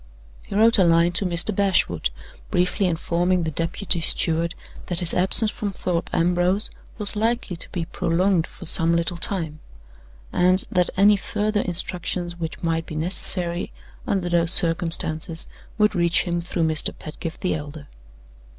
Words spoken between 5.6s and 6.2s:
Thorpe